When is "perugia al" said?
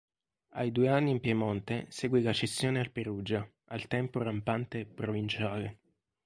2.89-3.85